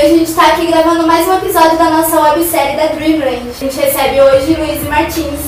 A 0.00 0.08
gente 0.08 0.32
tá 0.32 0.46
aqui 0.46 0.66
gravando 0.66 1.06
mais 1.06 1.28
um 1.28 1.34
episódio 1.36 1.76
da 1.76 1.90
nossa 1.90 2.18
websérie 2.22 2.74
da 2.74 2.86
Dreamland. 2.86 3.50
A 3.50 3.52
gente 3.52 3.76
recebe 3.78 4.18
hoje 4.18 4.54
Luiz 4.54 4.82
Martins. 4.88 5.40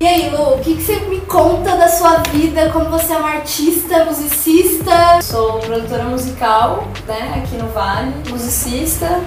E 0.00 0.06
aí, 0.06 0.30
Lu, 0.30 0.54
o 0.54 0.58
que, 0.60 0.76
que 0.76 0.82
você 0.82 0.96
me 1.00 1.20
conta 1.20 1.76
da 1.76 1.88
sua 1.88 2.22
vida? 2.32 2.70
Como 2.70 2.88
você 2.88 3.12
é 3.12 3.18
uma 3.18 3.32
artista, 3.32 4.06
musicista? 4.06 5.20
Sou 5.20 5.58
produtora 5.58 6.04
musical, 6.04 6.88
né, 7.06 7.42
aqui 7.44 7.56
no 7.56 7.68
Vale, 7.68 8.14
musicista, 8.30 9.20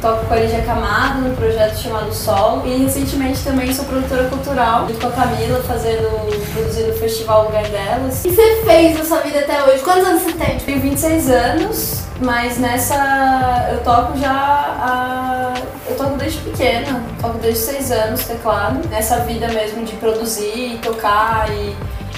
toco 0.00 0.24
com 0.26 0.34
a 0.34 0.36
Lígia 0.36 0.62
Camado 0.62 1.20
no 1.20 1.36
projeto 1.36 1.76
chamado 1.76 2.12
Solo 2.12 2.66
e 2.66 2.76
recentemente 2.76 3.42
também 3.44 3.72
sou 3.72 3.84
produtora 3.84 4.24
cultural, 4.24 4.88
junto 4.88 5.00
com 5.00 5.06
a 5.08 5.10
Camila, 5.10 5.62
fazendo, 5.62 6.08
produzindo 6.52 6.90
o 6.90 6.96
Festival 6.96 7.44
Lugar 7.44 7.64
Delas. 7.64 8.20
O 8.20 8.22
que 8.22 8.34
você 8.34 8.62
fez 8.64 8.98
na 8.98 9.04
sua 9.04 9.18
vida 9.18 9.40
até 9.40 9.62
hoje? 9.64 9.82
Quantos 9.82 10.06
anos 10.06 10.22
você 10.22 10.32
tem? 10.32 10.58
Tenho 10.58 10.80
26 10.80 11.30
anos, 11.30 12.02
mas 12.20 12.58
nessa 12.58 13.68
eu 13.72 13.80
toco 13.82 14.16
já 14.16 14.30
a, 14.30 15.54
eu 15.88 15.96
toco 15.96 16.16
desde 16.16 16.38
pequena, 16.40 17.02
toco 17.20 17.38
desde 17.38 17.60
6 17.60 17.92
anos 17.92 18.24
teclado. 18.24 18.88
Nessa 18.88 19.20
vida 19.20 19.48
mesmo 19.48 19.84
de 19.84 19.94
produzir, 19.96 20.78
tocar 20.82 21.50
e 21.50 21.76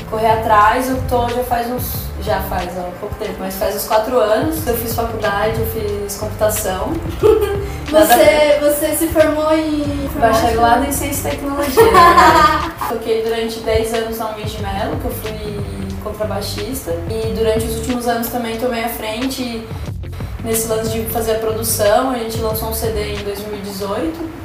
correr 0.09 0.31
atrás, 0.31 0.89
eu 0.89 1.03
tô 1.09 1.29
já 1.29 1.43
faz 1.45 1.71
uns 1.71 2.12
já 2.23 2.41
faz 2.43 2.79
há 2.79 2.83
pouco 3.01 3.15
tempo, 3.17 3.37
mas 3.39 3.57
faz 3.57 3.77
uns 3.77 3.87
quatro 3.87 4.19
anos. 4.19 4.67
Eu 4.67 4.77
fiz 4.77 4.95
faculdade, 4.95 5.61
eu 5.61 5.67
fiz 5.67 6.17
computação. 6.17 6.93
você, 7.91 8.59
você 8.61 8.97
se 8.97 9.07
formou 9.09 9.53
em. 9.53 10.09
Bacharelado 10.19 10.85
em 10.85 10.93
Ciência 10.93 11.29
e 11.29 11.31
Tecnologia. 11.33 11.85
Né? 11.85 12.73
Toquei 12.89 13.23
durante 13.23 13.61
10 13.61 13.95
anos 13.95 14.19
na 14.19 14.31
Luiz 14.31 14.53
de 14.53 14.63
Mello, 14.63 14.97
que 15.01 15.05
eu 15.05 15.11
fui 15.11 15.93
contrabaixista. 16.05 16.93
E 17.11 17.33
durante 17.35 17.67
os 17.67 17.79
últimos 17.79 18.07
anos 18.07 18.29
também 18.29 18.59
tomei 18.59 18.85
a 18.85 18.89
frente 18.89 19.67
nesse 20.45 20.69
lance 20.69 20.91
de 20.91 21.03
fazer 21.07 21.33
a 21.33 21.39
produção. 21.39 22.11
A 22.11 22.19
gente 22.19 22.39
lançou 22.39 22.69
um 22.69 22.75
CD 22.75 23.15
em 23.15 23.25
2018 23.25 24.42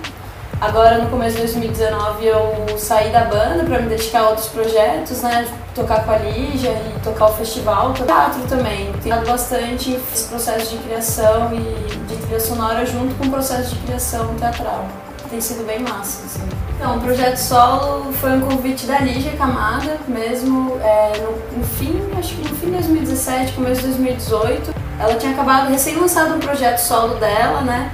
Agora, 0.60 0.98
no 0.98 1.10
começo 1.12 1.36
de 1.36 1.44
2019, 1.44 2.26
eu 2.26 2.80
saí 2.80 3.12
da 3.12 3.26
banda 3.26 3.64
para 3.64 3.80
me 3.80 3.90
dedicar 3.90 4.22
a 4.22 4.30
outros 4.30 4.48
projetos, 4.48 5.22
né? 5.22 5.48
Tocar 5.76 6.04
com 6.04 6.12
a 6.12 6.18
Lígia 6.18 6.72
e 6.72 7.00
tocar 7.04 7.28
o 7.28 7.34
festival, 7.34 7.94
teatro 7.94 8.42
também. 8.50 8.92
Tenho 9.04 9.24
bastante 9.24 10.00
esse 10.12 10.28
processo 10.28 10.72
de 10.72 10.78
criação 10.84 11.54
e 11.54 11.60
de 12.08 12.16
trilha 12.18 12.40
sonora 12.40 12.84
junto 12.88 13.14
com 13.16 13.28
o 13.28 13.30
processo 13.30 13.76
de 13.76 13.82
criação 13.82 14.34
teatral. 14.34 14.88
Tem 15.30 15.40
sido 15.40 15.64
bem 15.68 15.80
massa, 15.80 16.26
assim. 16.26 16.50
Então, 16.76 16.98
o 16.98 17.02
projeto 17.02 17.38
solo 17.38 18.12
foi 18.14 18.32
um 18.32 18.42
convite 18.42 18.88
da 18.88 19.00
Lígia 19.00 19.34
Camada, 19.34 19.98
mesmo 20.08 20.80
é, 20.82 21.20
no, 21.20 21.58
no, 21.58 21.64
fim, 21.64 22.02
acho 22.18 22.34
que 22.34 22.50
no 22.50 22.56
fim 22.56 22.68
de 22.68 22.72
2017, 22.72 23.54
começo 23.54 23.82
de 23.82 23.88
2018. 23.88 24.74
Ela 25.00 25.14
tinha 25.16 25.34
acabado 25.34 25.70
recém-lançado 25.70 26.34
um 26.34 26.40
projeto 26.40 26.80
solo 26.80 27.16
dela, 27.16 27.62
né? 27.62 27.92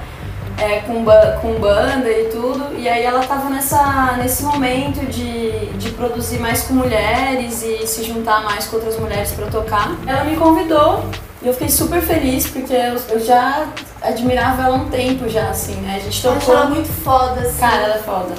É, 0.58 0.80
com, 0.80 1.04
ba 1.04 1.40
com 1.42 1.54
banda 1.60 2.10
e 2.10 2.30
tudo. 2.30 2.78
E 2.78 2.88
aí 2.88 3.04
ela 3.04 3.26
tava 3.26 3.50
nessa, 3.50 4.18
nesse 4.18 4.44
momento 4.44 5.06
de, 5.06 5.68
de 5.78 5.90
produzir 5.92 6.40
mais 6.40 6.64
com 6.64 6.74
mulheres 6.74 7.64
e 7.64 7.86
se 7.88 8.04
juntar 8.04 8.44
mais 8.44 8.66
com 8.66 8.78
outras 8.78 8.98
mulheres 9.00 9.32
para 9.32 9.48
tocar. 9.48 9.96
Ela 10.06 10.24
me 10.24 10.36
convidou 10.36 11.04
e 11.42 11.48
eu 11.48 11.54
fiquei 11.54 11.70
super 11.70 12.02
feliz 12.02 12.48
porque 12.48 12.74
eu, 12.74 12.96
eu 13.10 13.20
já 13.20 13.68
admirava 14.02 14.64
ela 14.64 14.78
há 14.78 14.80
um 14.80 14.90
tempo 14.90 15.28
já, 15.28 15.50
assim, 15.50 15.76
né? 15.76 15.98
A 15.98 16.00
gente 16.00 16.22
tocou. 16.22 16.54
Eu 16.54 16.60
ela 16.60 16.70
muito 16.70 16.88
foda, 16.88 17.42
assim. 17.42 17.60
Cara, 17.60 17.84
ela 17.84 17.96
é 17.96 18.00
foda. 18.00 18.34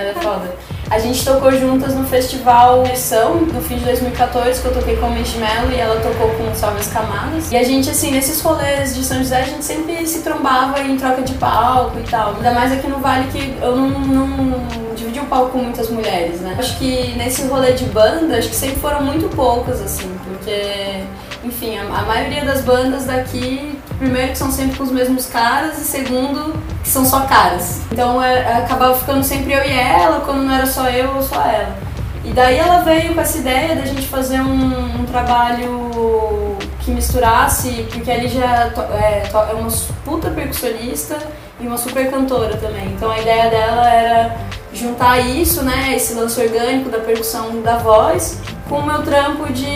Ela 0.00 0.10
é 0.10 0.14
foda. 0.14 0.54
A 0.90 0.98
gente 0.98 1.24
tocou 1.24 1.52
juntas 1.52 1.94
no 1.94 2.04
festival 2.04 2.82
Missão, 2.82 3.36
no 3.36 3.62
fim 3.62 3.76
de 3.76 3.84
2014, 3.84 4.60
que 4.60 4.66
eu 4.66 4.74
toquei 4.74 4.96
com 4.96 5.06
o 5.06 5.10
Miss 5.12 5.34
Mello 5.36 5.70
e 5.70 5.78
ela 5.78 6.00
tocou 6.00 6.30
com 6.30 6.50
o 6.50 6.54
Salve 6.54 6.80
as 6.80 6.88
Camadas. 6.88 7.52
E 7.52 7.56
a 7.56 7.62
gente, 7.62 7.88
assim, 7.88 8.10
nesses 8.10 8.40
rolês 8.40 8.96
de 8.96 9.04
São 9.04 9.18
José, 9.18 9.40
a 9.40 9.44
gente 9.44 9.64
sempre 9.64 10.04
se 10.04 10.22
trombava 10.22 10.80
em 10.80 10.96
troca 10.96 11.22
de 11.22 11.34
palco 11.34 11.96
e 11.98 12.02
tal. 12.10 12.34
Ainda 12.34 12.52
mais 12.52 12.72
aqui 12.72 12.88
no 12.88 12.98
Vale 12.98 13.28
que 13.30 13.56
eu 13.62 13.76
não, 13.76 13.88
não 13.88 14.94
dividi 14.96 15.20
o 15.20 15.26
palco 15.26 15.50
com 15.50 15.58
muitas 15.58 15.88
mulheres, 15.88 16.40
né? 16.40 16.56
Acho 16.58 16.76
que 16.76 17.14
nesse 17.16 17.42
rolê 17.42 17.72
de 17.72 17.84
banda, 17.84 18.38
acho 18.38 18.48
que 18.48 18.56
sempre 18.56 18.80
foram 18.80 19.02
muito 19.02 19.28
poucas, 19.36 19.80
assim, 19.80 20.10
porque 20.24 21.04
enfim, 21.44 21.78
a, 21.78 21.82
a, 21.82 22.02
maioria 22.02 22.44
das 22.44 22.62
bandas 22.62 23.04
daqui, 23.06 23.78
primeiro 24.00 24.32
que 24.32 24.38
são 24.38 24.50
sempre 24.50 24.78
com 24.78 24.84
os 24.84 24.90
mesmos 24.90 25.26
caras 25.26 25.78
e 25.78 25.84
segundo 25.84 26.54
que 26.82 26.88
são 26.88 27.04
só 27.04 27.20
caras. 27.26 27.82
Então 27.92 28.20
é, 28.22 28.58
acabava 28.58 28.98
ficando 28.98 29.22
sempre 29.22 29.52
eu 29.52 29.62
e 29.62 29.70
ela, 29.70 30.20
quando 30.20 30.42
não 30.42 30.54
era 30.54 30.66
só 30.66 30.88
eu 30.88 31.16
ou 31.16 31.22
só 31.22 31.40
ela. 31.42 31.76
E 32.24 32.32
daí 32.32 32.58
ela 32.58 32.78
veio 32.78 33.14
com 33.14 33.20
essa 33.20 33.38
ideia 33.38 33.76
da 33.76 33.84
gente 33.84 34.06
fazer 34.08 34.40
um, 34.40 35.00
um 35.00 35.04
trabalho 35.04 36.56
que 36.80 36.90
misturasse, 36.90 37.86
porque 37.92 38.10
ali 38.10 38.28
já 38.28 38.72
é, 38.92 39.28
é 39.32 39.54
uma 39.54 39.70
puta 40.04 40.30
percussionista 40.30 41.18
e 41.60 41.66
uma 41.66 41.76
super 41.76 42.10
cantora 42.10 42.56
também. 42.56 42.86
Então 42.96 43.10
a 43.10 43.20
ideia 43.20 43.50
dela 43.50 43.88
era 43.88 44.36
juntar 44.72 45.18
isso, 45.18 45.62
né, 45.62 45.94
esse 45.94 46.14
lance 46.14 46.40
orgânico 46.40 46.88
da 46.88 46.98
percussão 46.98 47.60
da 47.60 47.76
voz, 47.78 48.40
com 48.68 48.76
o 48.78 48.86
meu 48.86 49.02
trampo 49.02 49.52
de, 49.52 49.66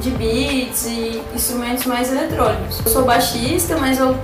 de 0.00 0.10
beats 0.10 0.86
e 0.86 1.22
instrumentos 1.34 1.86
mais 1.86 2.10
eletrônicos. 2.10 2.80
Eu 2.84 2.92
sou 2.92 3.04
baixista, 3.04 3.76
mas 3.76 3.98
eu 3.98 4.16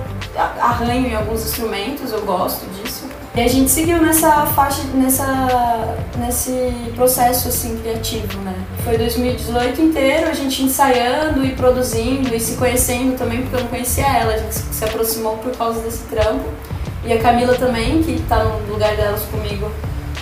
arranho 0.59 1.07
em 1.07 1.15
alguns 1.15 1.43
instrumentos, 1.43 2.11
eu 2.11 2.21
gosto 2.21 2.65
disso. 2.71 3.05
E 3.35 3.41
a 3.41 3.47
gente 3.49 3.69
seguiu 3.69 4.01
nessa 4.01 4.45
faixa, 4.45 4.81
nessa, 4.93 5.97
nesse 6.17 6.71
processo 6.95 7.49
assim 7.49 7.77
criativo, 7.81 8.39
né? 8.39 8.55
Foi 8.85 8.97
2018 8.97 9.81
inteiro, 9.81 10.29
a 10.29 10.33
gente 10.33 10.63
ensaiando 10.63 11.45
e 11.45 11.51
produzindo 11.53 12.33
e 12.33 12.39
se 12.39 12.55
conhecendo 12.55 13.17
também, 13.17 13.41
porque 13.41 13.57
eu 13.57 13.61
não 13.61 13.67
conhecia 13.67 14.07
ela, 14.07 14.33
a 14.33 14.37
gente 14.37 14.53
se 14.53 14.85
aproximou 14.85 15.37
por 15.37 15.51
causa 15.57 15.81
desse 15.81 16.03
trampo. 16.03 16.45
E 17.03 17.11
a 17.11 17.21
Camila 17.21 17.55
também, 17.55 18.01
que 18.01 18.13
está 18.13 18.41
no 18.41 18.71
lugar 18.71 18.95
delas 18.95 19.23
comigo, 19.23 19.69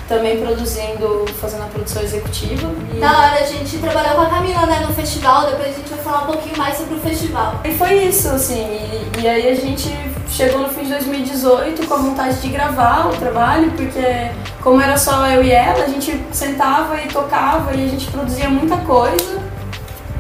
também 0.08 0.40
produzindo, 0.42 1.26
fazendo 1.40 1.64
a 1.64 1.68
produção 1.68 2.02
executiva. 2.02 2.70
E... 2.94 3.00
Da 3.00 3.12
hora, 3.12 3.40
a 3.42 3.46
gente 3.46 3.78
trabalhou 3.78 4.16
com 4.16 4.22
a 4.22 4.30
Camila 4.30 4.66
né, 4.66 4.86
no 4.88 4.94
festival, 4.94 5.48
depois 5.48 5.70
a 5.70 5.74
gente 5.74 5.90
vai 5.90 6.00
falar 6.00 6.24
um 6.24 6.28
pouquinho 6.28 6.58
mais 6.58 6.78
sobre 6.78 6.96
o 6.96 7.00
festival. 7.00 7.62
E 7.64 7.74
foi 7.74 7.94
isso, 8.04 8.30
assim, 8.30 8.62
e, 8.62 9.22
e 9.22 9.28
aí 9.28 9.50
a 9.50 9.56
gente 9.56 9.90
chegou 10.30 10.62
no 10.62 10.70
fim 10.70 10.84
de 10.84 10.90
2018 10.90 11.88
com 11.88 11.94
a 11.94 11.98
vontade 11.98 12.42
de 12.42 12.50
gravar 12.50 13.08
o 13.08 13.16
trabalho, 13.18 13.72
porque 13.72 14.32
como 14.62 14.82
era 14.82 14.98
só 14.98 15.28
eu 15.28 15.44
e 15.44 15.52
ela, 15.52 15.84
a 15.84 15.88
gente 15.88 16.20
sentava 16.32 17.00
e 17.02 17.08
tocava 17.08 17.74
e 17.76 17.86
a 17.86 17.88
gente 17.88 18.10
produzia 18.10 18.50
muita 18.50 18.78
coisa 18.78 19.44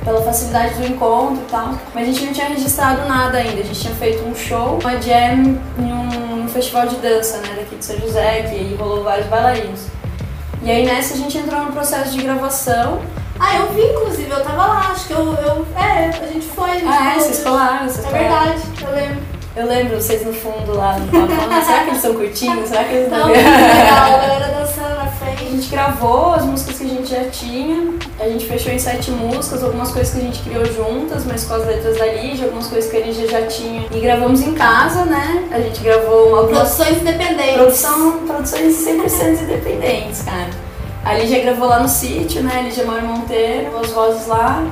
pela 0.03 0.21
facilidade 0.21 0.75
do 0.75 0.85
encontro 0.85 1.41
e 1.47 1.49
tal. 1.49 1.73
Mas 1.93 2.03
a 2.03 2.11
gente 2.11 2.25
não 2.25 2.33
tinha 2.33 2.47
registrado 2.47 3.07
nada 3.07 3.37
ainda. 3.37 3.61
A 3.61 3.63
gente 3.63 3.79
tinha 3.79 3.95
feito 3.95 4.23
um 4.23 4.35
show, 4.35 4.79
uma 4.81 5.01
jam 5.01 5.57
em 5.79 5.93
um 5.93 6.02
festival 6.53 6.87
de 6.87 6.95
dança, 6.97 7.37
né, 7.37 7.55
daqui 7.57 7.75
de 7.75 7.83
São 7.83 7.97
José, 7.99 8.43
que 8.43 8.55
aí 8.55 8.75
rolou 8.79 9.03
vários 9.03 9.27
bailarinos. 9.27 9.87
E 10.61 10.71
aí 10.71 10.85
nessa 10.85 11.15
a 11.15 11.17
gente 11.17 11.37
entrou 11.37 11.59
no 11.61 11.71
processo 11.73 12.15
de 12.15 12.23
gravação. 12.23 13.01
Ah, 13.39 13.57
eu 13.57 13.73
vi, 13.73 13.81
inclusive, 13.81 14.29
eu 14.29 14.43
tava 14.43 14.65
lá, 14.65 14.91
acho 14.91 15.07
que 15.07 15.13
eu. 15.13 15.33
eu 15.33 15.67
é, 15.75 16.09
a 16.09 16.27
gente 16.27 16.45
foi. 16.47 16.69
A 16.69 16.73
gente 16.75 16.87
ah, 16.87 17.15
é, 17.15 17.19
vocês 17.19 17.43
colaram, 17.43 17.89
vocês 17.89 18.05
É 18.05 18.09
verdade, 18.09 18.61
eu 18.81 18.91
lembro. 18.91 19.33
Eu 19.55 19.67
lembro 19.67 20.01
vocês 20.01 20.25
no 20.25 20.33
fundo 20.33 20.73
lá, 20.73 20.97
no 20.97 21.11
palco, 21.11 21.65
será 21.65 21.83
que 21.83 21.89
eles 21.89 22.01
são 22.01 22.15
curtinhos? 22.15 22.69
Será 22.69 22.85
que 22.85 22.95
eles 22.95 23.11
não? 23.11 23.19
Não, 23.19 23.27
legal, 23.27 24.13
a 24.13 24.17
galera 24.17 24.47
dançando 24.47 24.51
na 24.51 24.53
frente. 24.53 24.62
A 24.62 24.62
gente 25.55 25.69
gravou 25.69 26.33
as 26.33 26.45
músicas 26.45 26.77
que 26.77 26.83
a 26.83 26.87
gente 26.87 27.09
já 27.09 27.25
tinha, 27.29 27.93
a 28.19 28.27
gente 28.27 28.45
fechou 28.45 28.71
em 28.71 28.79
sete 28.79 29.11
músicas, 29.11 29.63
algumas 29.63 29.91
coisas 29.91 30.13
que 30.13 30.19
a 30.19 30.23
gente 30.23 30.39
criou 30.41 30.65
juntas, 30.65 31.25
mas 31.25 31.43
com 31.45 31.53
as 31.53 31.65
letras 31.65 31.97
da 31.97 32.05
Lígia, 32.07 32.45
algumas 32.45 32.67
coisas 32.67 32.89
que 32.89 32.97
a 32.97 32.99
Lígia 33.05 33.27
já 33.27 33.45
tinha. 33.47 33.85
E 33.91 33.99
gravamos 33.99 34.41
em 34.41 34.53
casa, 34.53 35.05
né? 35.05 35.47
A 35.51 35.59
gente 35.59 35.81
gravou 35.81 36.29
uma... 36.29 36.47
Produções 36.47 37.01
independentes. 37.01 37.53
Produção, 37.53 38.25
produções 38.25 38.75
100% 38.75 39.43
independentes, 39.43 40.23
cara. 40.23 40.49
A 41.05 41.13
Lígia 41.15 41.41
gravou 41.41 41.67
lá 41.67 41.79
no 41.79 41.89
sítio, 41.89 42.41
né? 42.41 42.59
A 42.59 42.61
Lígia 42.61 42.85
mora 42.85 43.01
em 43.01 43.07
Monteiro, 43.07 43.77
as 43.77 43.91
vozes 43.91 44.27
lá. 44.27 44.65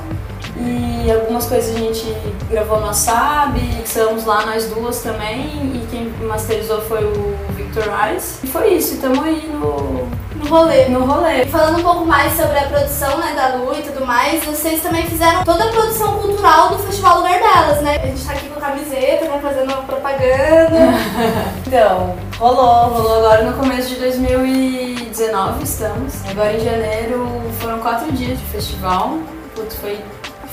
E 0.56 1.10
algumas 1.10 1.46
coisas 1.46 1.74
a 1.74 1.78
gente 1.78 2.14
gravou 2.50 2.80
no 2.80 2.86
Wasabi, 2.86 3.82
mixamos 4.22 4.24
lá 4.24 4.46
nós 4.46 4.66
duas 4.66 5.00
também, 5.00 5.46
e 5.74 5.86
quem 5.90 6.08
masterizou 6.26 6.80
foi 6.82 7.04
o 7.04 7.36
Victor 7.54 7.84
Rice. 7.84 8.38
E 8.44 8.46
foi 8.46 8.74
isso, 8.74 8.94
estamos 8.94 9.18
aí 9.24 9.48
no, 9.52 10.08
no 10.36 10.48
rolê. 10.48 10.86
No 10.86 11.04
rolê. 11.04 11.46
Falando 11.46 11.80
um 11.80 11.82
pouco 11.82 12.04
mais 12.04 12.32
sobre 12.34 12.58
a 12.58 12.66
produção 12.66 13.18
né, 13.18 13.34
da 13.34 13.56
Lu 13.56 13.74
e 13.76 13.82
tudo 13.82 14.06
mais, 14.06 14.44
vocês 14.44 14.82
também 14.82 15.06
fizeram 15.06 15.44
toda 15.44 15.64
a 15.64 15.68
produção 15.68 16.18
cultural 16.18 16.70
do 16.70 16.78
Festival 16.78 17.18
Lugar 17.18 17.40
Delas, 17.40 17.82
né? 17.82 18.00
A 18.02 18.06
gente 18.06 18.24
tá 18.24 18.32
aqui 18.32 18.48
com 18.48 18.60
camiseta, 18.60 19.24
né, 19.26 19.40
fazendo 19.42 19.86
propaganda. 19.86 20.94
então, 21.66 22.16
rolou, 22.38 22.88
rolou 22.90 23.18
agora 23.18 23.44
no 23.44 23.56
começo 23.58 23.88
de 23.88 23.96
2019 23.96 25.64
estamos. 25.64 26.14
Agora 26.30 26.52
em 26.52 26.60
janeiro 26.60 27.26
foram 27.60 27.78
quatro 27.80 28.10
dias 28.12 28.38
de 28.38 28.44
festival. 28.46 29.18
Putz, 29.54 29.76
foi 29.76 29.98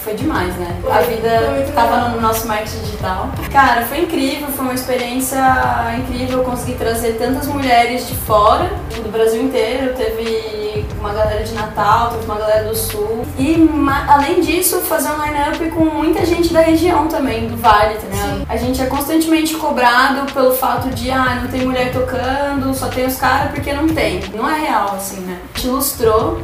foi 0.09 0.15
demais, 0.15 0.55
né? 0.55 0.75
A 0.89 1.01
vida 1.01 1.71
tava 1.73 2.09
no 2.09 2.21
nosso 2.21 2.47
marketing 2.47 2.79
digital. 2.79 3.29
Cara, 3.51 3.85
foi 3.85 4.01
incrível, 4.01 4.47
foi 4.47 4.65
uma 4.65 4.73
experiência 4.73 5.39
incrível 5.99 6.43
conseguir 6.43 6.77
trazer 6.77 7.13
tantas 7.13 7.47
mulheres 7.47 8.07
de 8.07 8.15
fora, 8.15 8.71
do 9.03 9.11
Brasil 9.11 9.43
inteiro. 9.43 9.93
Teve 9.95 10.87
uma 10.99 11.13
galera 11.13 11.43
de 11.43 11.53
Natal, 11.53 12.09
trouxe 12.09 12.25
uma 12.25 12.37
galera 12.37 12.67
do 12.67 12.75
Sul. 12.75 13.23
E 13.37 13.69
além 14.07 14.41
disso, 14.41 14.81
fazer 14.81 15.09
um 15.09 15.23
line-up 15.23 15.69
com 15.71 15.85
muita 15.85 16.25
gente 16.25 16.51
da 16.51 16.61
região 16.61 17.07
também, 17.07 17.47
do 17.47 17.55
Vale, 17.55 17.95
tá 17.95 18.07
ligado? 18.11 18.45
A 18.49 18.57
gente 18.57 18.81
é 18.81 18.87
constantemente 18.87 19.55
cobrado 19.55 20.31
pelo 20.33 20.55
fato 20.55 20.89
de, 20.89 21.11
ah, 21.11 21.39
não 21.41 21.49
tem 21.49 21.65
mulher 21.65 21.91
tocando, 21.91 22.73
só 22.73 22.87
tem 22.87 23.05
os 23.05 23.17
caras 23.17 23.51
porque 23.51 23.71
não 23.73 23.87
tem. 23.87 24.21
Não 24.33 24.49
é 24.49 24.59
real, 24.59 24.95
assim, 24.95 25.21
né? 25.21 25.37
A 25.53 25.57
gente 25.57 25.67
ilustrou 25.67 26.41